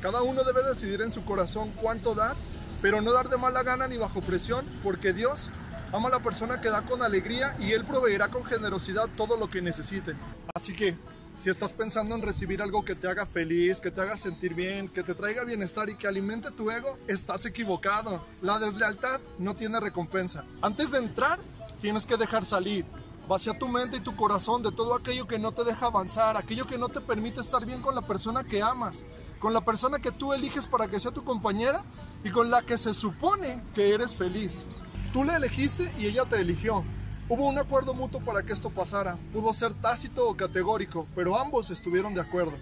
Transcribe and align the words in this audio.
Cada 0.00 0.22
uno 0.22 0.44
debe 0.44 0.62
decidir 0.62 1.02
en 1.02 1.12
su 1.12 1.24
corazón 1.24 1.70
cuánto 1.76 2.14
dar, 2.14 2.34
pero 2.80 3.02
no 3.02 3.12
dar 3.12 3.28
de 3.28 3.36
mala 3.36 3.62
gana 3.62 3.86
ni 3.86 3.98
bajo 3.98 4.22
presión, 4.22 4.64
porque 4.82 5.12
Dios 5.12 5.50
ama 5.92 6.08
a 6.08 6.12
la 6.12 6.22
persona 6.22 6.60
que 6.60 6.70
da 6.70 6.82
con 6.82 7.02
alegría 7.02 7.54
y 7.58 7.72
Él 7.72 7.84
proveerá 7.84 8.28
con 8.28 8.44
generosidad 8.44 9.10
todo 9.16 9.36
lo 9.36 9.50
que 9.50 9.60
necesite. 9.60 10.14
Así 10.54 10.74
que, 10.74 10.96
si 11.38 11.50
estás 11.50 11.74
pensando 11.74 12.14
en 12.14 12.22
recibir 12.22 12.62
algo 12.62 12.84
que 12.84 12.94
te 12.94 13.08
haga 13.08 13.26
feliz, 13.26 13.80
que 13.80 13.90
te 13.90 14.00
haga 14.00 14.16
sentir 14.16 14.54
bien, 14.54 14.88
que 14.88 15.02
te 15.02 15.14
traiga 15.14 15.44
bienestar 15.44 15.88
y 15.90 15.96
que 15.96 16.06
alimente 16.06 16.50
tu 16.50 16.70
ego, 16.70 16.98
estás 17.06 17.44
equivocado. 17.46 18.24
La 18.40 18.58
deslealtad 18.58 19.20
no 19.38 19.54
tiene 19.54 19.80
recompensa. 19.80 20.44
Antes 20.62 20.92
de 20.92 20.98
entrar, 20.98 21.38
tienes 21.80 22.06
que 22.06 22.16
dejar 22.16 22.44
salir. 22.44 22.84
Vacía 23.28 23.58
tu 23.58 23.68
mente 23.68 23.98
y 23.98 24.00
tu 24.00 24.16
corazón 24.16 24.62
de 24.62 24.72
todo 24.72 24.94
aquello 24.94 25.26
que 25.26 25.38
no 25.38 25.52
te 25.52 25.64
deja 25.64 25.86
avanzar, 25.86 26.36
aquello 26.36 26.66
que 26.66 26.78
no 26.78 26.88
te 26.88 27.00
permite 27.00 27.40
estar 27.40 27.64
bien 27.64 27.80
con 27.80 27.94
la 27.94 28.02
persona 28.02 28.44
que 28.44 28.60
amas, 28.60 29.04
con 29.40 29.54
la 29.54 29.62
persona 29.62 29.98
que 29.98 30.12
tú 30.12 30.32
eliges 30.32 30.66
para 30.66 30.86
que 30.86 31.00
sea 31.00 31.10
tu 31.10 31.24
compañera 31.24 31.82
y 32.22 32.30
con 32.30 32.50
la 32.50 32.62
que 32.62 32.78
se 32.78 32.94
supone 32.94 33.64
que 33.74 33.94
eres 33.94 34.14
feliz. 34.14 34.66
Tú 35.12 35.24
la 35.24 35.36
elegiste 35.36 35.92
y 35.98 36.06
ella 36.06 36.26
te 36.26 36.40
eligió. 36.40 36.84
Hubo 37.28 37.48
un 37.48 37.58
acuerdo 37.58 37.94
mutuo 37.94 38.20
para 38.20 38.42
que 38.42 38.52
esto 38.52 38.70
pasara. 38.70 39.16
Pudo 39.32 39.52
ser 39.52 39.72
tácito 39.72 40.28
o 40.28 40.36
categórico, 40.36 41.08
pero 41.14 41.38
ambos 41.38 41.70
estuvieron 41.70 42.14
de 42.14 42.20
acuerdo. 42.20 42.52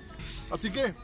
Así 0.53 0.71
que, 0.71 0.95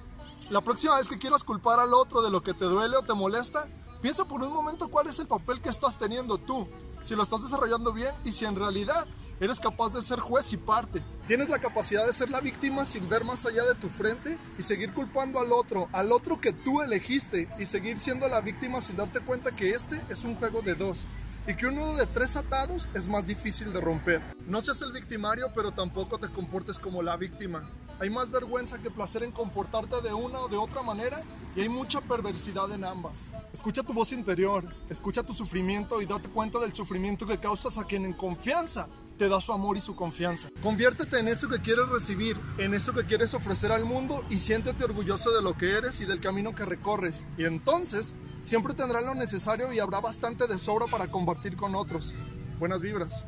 la 0.48 0.60
próxima 0.60 0.96
vez 0.96 1.08
que 1.08 1.18
quieras 1.18 1.42
culpar 1.42 1.80
al 1.80 1.92
otro 1.92 2.22
de 2.22 2.30
lo 2.30 2.42
que 2.42 2.54
te 2.54 2.66
duele 2.66 2.96
o 2.96 3.02
te 3.02 3.14
molesta, 3.14 3.66
piensa 4.00 4.24
por 4.27 4.42
un 4.42 4.52
momento 4.52 4.88
cuál 4.88 5.08
es 5.08 5.18
el 5.18 5.27
papel 5.27 5.60
que 5.60 5.70
estás 5.70 5.98
teniendo 5.98 6.38
tú, 6.38 6.68
si 7.04 7.16
lo 7.16 7.22
estás 7.22 7.42
desarrollando 7.42 7.92
bien 7.92 8.14
y 8.24 8.32
si 8.32 8.44
en 8.44 8.54
realidad 8.54 9.06
Eres 9.40 9.58
capaz 9.58 9.92
de 9.92 10.00
ser 10.00 10.20
juez 10.20 10.52
y 10.52 10.56
parte. 10.56 11.02
Tienes 11.26 11.48
la 11.48 11.58
capacidad 11.58 12.06
de 12.06 12.12
ser 12.12 12.30
la 12.30 12.40
víctima 12.40 12.84
sin 12.84 13.08
ver 13.08 13.24
más 13.24 13.44
allá 13.44 13.64
de 13.64 13.74
tu 13.74 13.88
frente 13.88 14.38
y 14.58 14.62
seguir 14.62 14.92
culpando 14.92 15.40
al 15.40 15.52
otro, 15.52 15.88
al 15.92 16.12
otro 16.12 16.40
que 16.40 16.52
tú 16.52 16.82
elegiste 16.82 17.48
y 17.58 17.66
seguir 17.66 17.98
siendo 17.98 18.28
la 18.28 18.40
víctima 18.40 18.80
sin 18.80 18.96
darte 18.96 19.20
cuenta 19.20 19.50
que 19.50 19.70
este 19.70 20.00
es 20.08 20.24
un 20.24 20.36
juego 20.36 20.62
de 20.62 20.76
dos 20.76 21.06
y 21.48 21.54
que 21.54 21.66
uno 21.66 21.96
de 21.96 22.06
tres 22.06 22.36
atados 22.36 22.88
es 22.94 23.08
más 23.08 23.26
difícil 23.26 23.72
de 23.72 23.80
romper. 23.80 24.22
No 24.46 24.62
seas 24.62 24.80
el 24.82 24.92
victimario, 24.92 25.48
pero 25.52 25.72
tampoco 25.72 26.16
te 26.19 26.28
comportes 26.28 26.78
como 26.78 27.02
la 27.02 27.16
víctima. 27.16 27.69
Hay 27.98 28.10
más 28.10 28.30
vergüenza 28.30 28.78
que 28.78 28.91
placer 28.91 29.24
en 29.24 29.32
comportarte 29.32 30.00
de 30.00 30.14
una 30.14 30.41
o 30.41 30.48
de 30.48 30.56
otra 30.56 30.82
manera 30.82 31.20
y 31.56 31.60
hay 31.60 31.69
mucha 31.69 32.00
perversidad 32.00 32.72
en 32.72 32.84
ambas. 32.84 33.30
Escucha 33.52 33.82
tu 33.82 33.92
voz 33.92 34.12
interior, 34.12 34.64
escucha 34.88 35.22
tu 35.22 35.32
sufrimiento 35.32 36.00
y 36.00 36.06
date 36.06 36.28
cuenta 36.28 36.60
del 36.60 36.72
sufrimiento 36.72 37.26
que 37.26 37.38
causas 37.38 37.78
a 37.78 37.84
quien 37.84 38.04
en 38.04 38.12
confianza 38.12 38.88
te 39.18 39.28
da 39.28 39.40
su 39.40 39.52
amor 39.52 39.76
y 39.76 39.80
su 39.80 39.94
confianza. 39.94 40.48
Conviértete 40.62 41.18
en 41.18 41.28
eso 41.28 41.48
que 41.48 41.60
quieres 41.60 41.88
recibir, 41.88 42.36
en 42.58 42.74
eso 42.74 42.92
que 42.92 43.04
quieres 43.04 43.34
ofrecer 43.34 43.72
al 43.72 43.84
mundo 43.84 44.24
y 44.30 44.38
siéntete 44.38 44.84
orgulloso 44.84 45.30
de 45.32 45.42
lo 45.42 45.54
que 45.54 45.72
eres 45.72 46.00
y 46.00 46.04
del 46.04 46.20
camino 46.20 46.54
que 46.54 46.64
recorres. 46.64 47.24
Y 47.38 47.44
entonces 47.44 48.14
siempre 48.42 48.74
tendrás 48.74 49.04
lo 49.04 49.14
necesario 49.14 49.72
y 49.72 49.78
habrá 49.78 50.00
bastante 50.00 50.46
de 50.46 50.58
sobra 50.58 50.86
para 50.86 51.10
compartir 51.10 51.56
con 51.56 51.74
otros. 51.74 52.14
Buenas 52.58 52.82
vibras. 52.82 53.24